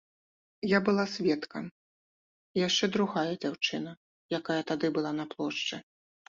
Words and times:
Я 0.69 0.77
была 0.87 1.03
сведкам, 1.15 1.63
і 2.55 2.61
яшчэ 2.67 2.85
другая 2.95 3.27
дзяўчына, 3.45 3.91
якая 4.39 4.57
тады 4.73 4.93
была 4.97 5.11
на 5.21 5.25
плошчы. 5.37 5.75